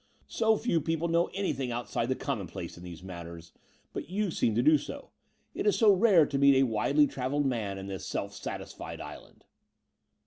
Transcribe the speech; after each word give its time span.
So 0.25 0.57
few 0.57 0.81
people 0.81 1.09
know 1.09 1.27
anything 1.35 1.71
outside 1.71 2.09
the 2.09 2.15
commonplace 2.15 2.75
in 2.75 2.83
these 2.83 3.03
matters: 3.03 3.51
but 3.93 4.09
you 4.09 4.31
seem 4.31 4.55
to 4.55 4.63
do 4.63 4.79
so. 4.79 5.11
It 5.53 5.67
is 5.67 5.77
so 5.77 5.93
rare 5.93 6.25
to 6.25 6.39
meet 6.39 6.55
a 6.55 6.63
widely 6.63 7.05
travelled 7.05 7.45
man 7.45 7.77
in 7.77 7.85
this 7.85 8.03
self 8.07 8.33
satisfied 8.33 8.99
island." 8.99 9.45